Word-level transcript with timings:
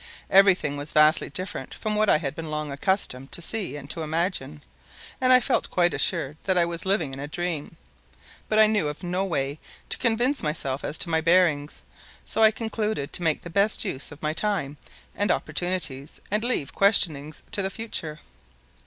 Everything 0.31 0.77
was 0.77 0.91
vastly 0.93 1.29
different 1.29 1.75
from 1.75 1.93
what 1.93 2.09
I 2.09 2.17
had 2.17 2.33
been 2.33 2.49
long 2.49 2.71
accustomed 2.71 3.31
to 3.33 3.39
see 3.39 3.75
and 3.77 3.87
to 3.91 4.01
imagine, 4.01 4.63
and 5.21 5.31
I 5.31 5.39
felt 5.39 5.69
quite 5.69 5.93
assured 5.93 6.37
that 6.45 6.57
I 6.57 6.65
was 6.65 6.87
living 6.87 7.13
in 7.13 7.19
a 7.19 7.27
dream. 7.27 7.77
But 8.49 8.57
I 8.57 8.65
knew 8.65 8.87
of 8.87 9.03
no 9.03 9.23
way 9.23 9.59
to 9.89 9.99
convince 9.99 10.41
myself 10.41 10.83
as 10.83 10.97
to 10.97 11.09
my 11.11 11.21
bearings, 11.21 11.83
so 12.25 12.41
I 12.41 12.49
concluded 12.49 13.13
to 13.13 13.21
make 13.21 13.43
the 13.43 13.51
best 13.51 13.85
use 13.85 14.11
of 14.11 14.23
my 14.23 14.33
time 14.33 14.77
and 15.15 15.29
opportunities, 15.29 16.19
and 16.31 16.43
leave 16.43 16.73
questionings 16.73 17.43
to 17.51 17.61
the 17.61 17.69
future. 17.69 18.21